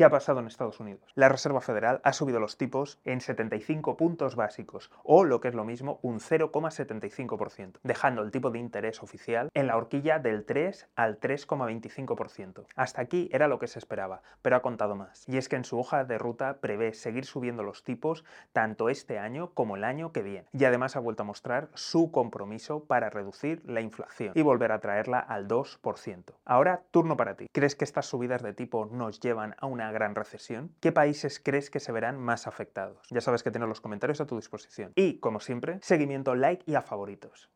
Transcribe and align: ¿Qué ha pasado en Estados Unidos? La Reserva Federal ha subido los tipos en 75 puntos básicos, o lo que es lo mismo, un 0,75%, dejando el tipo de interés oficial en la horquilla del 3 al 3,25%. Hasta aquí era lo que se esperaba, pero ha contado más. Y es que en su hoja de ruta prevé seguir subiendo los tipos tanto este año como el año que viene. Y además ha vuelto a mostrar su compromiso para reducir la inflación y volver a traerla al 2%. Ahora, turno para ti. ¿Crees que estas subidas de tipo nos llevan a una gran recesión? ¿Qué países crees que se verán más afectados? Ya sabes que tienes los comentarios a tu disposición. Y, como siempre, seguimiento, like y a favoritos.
¿Qué 0.00 0.06
ha 0.06 0.08
pasado 0.08 0.40
en 0.40 0.46
Estados 0.46 0.80
Unidos? 0.80 1.02
La 1.14 1.28
Reserva 1.28 1.60
Federal 1.60 2.00
ha 2.04 2.14
subido 2.14 2.40
los 2.40 2.56
tipos 2.56 2.98
en 3.04 3.20
75 3.20 3.98
puntos 3.98 4.34
básicos, 4.34 4.90
o 5.04 5.24
lo 5.24 5.42
que 5.42 5.48
es 5.48 5.54
lo 5.54 5.66
mismo, 5.66 5.98
un 6.00 6.20
0,75%, 6.20 7.80
dejando 7.82 8.22
el 8.22 8.30
tipo 8.30 8.50
de 8.50 8.58
interés 8.58 9.02
oficial 9.02 9.50
en 9.52 9.66
la 9.66 9.76
horquilla 9.76 10.18
del 10.18 10.46
3 10.46 10.88
al 10.96 11.20
3,25%. 11.20 12.64
Hasta 12.76 13.02
aquí 13.02 13.28
era 13.30 13.46
lo 13.46 13.58
que 13.58 13.66
se 13.66 13.78
esperaba, 13.78 14.22
pero 14.40 14.56
ha 14.56 14.62
contado 14.62 14.96
más. 14.96 15.28
Y 15.28 15.36
es 15.36 15.50
que 15.50 15.56
en 15.56 15.64
su 15.64 15.78
hoja 15.78 16.06
de 16.06 16.16
ruta 16.16 16.62
prevé 16.62 16.94
seguir 16.94 17.26
subiendo 17.26 17.62
los 17.62 17.84
tipos 17.84 18.24
tanto 18.54 18.88
este 18.88 19.18
año 19.18 19.50
como 19.52 19.76
el 19.76 19.84
año 19.84 20.12
que 20.12 20.22
viene. 20.22 20.48
Y 20.54 20.64
además 20.64 20.96
ha 20.96 21.00
vuelto 21.00 21.24
a 21.24 21.26
mostrar 21.26 21.68
su 21.74 22.10
compromiso 22.10 22.84
para 22.84 23.10
reducir 23.10 23.60
la 23.66 23.82
inflación 23.82 24.32
y 24.34 24.40
volver 24.40 24.72
a 24.72 24.80
traerla 24.80 25.18
al 25.18 25.46
2%. 25.46 26.32
Ahora, 26.46 26.84
turno 26.90 27.18
para 27.18 27.34
ti. 27.34 27.48
¿Crees 27.52 27.76
que 27.76 27.84
estas 27.84 28.06
subidas 28.06 28.42
de 28.42 28.54
tipo 28.54 28.86
nos 28.86 29.20
llevan 29.20 29.56
a 29.58 29.66
una 29.66 29.89
gran 29.92 30.14
recesión? 30.14 30.74
¿Qué 30.80 30.92
países 30.92 31.40
crees 31.42 31.70
que 31.70 31.80
se 31.80 31.92
verán 31.92 32.18
más 32.18 32.46
afectados? 32.46 33.06
Ya 33.10 33.20
sabes 33.20 33.42
que 33.42 33.50
tienes 33.50 33.68
los 33.68 33.80
comentarios 33.80 34.20
a 34.20 34.26
tu 34.26 34.36
disposición. 34.36 34.92
Y, 34.94 35.18
como 35.18 35.40
siempre, 35.40 35.78
seguimiento, 35.82 36.34
like 36.34 36.64
y 36.66 36.74
a 36.74 36.82
favoritos. 36.82 37.50